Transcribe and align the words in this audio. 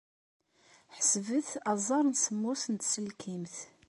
Ḥesbet 0.95 1.49
aẓar 1.71 2.03
n 2.07 2.13
semmus 2.23 2.61
s 2.75 2.75
tselkimt. 2.79 3.55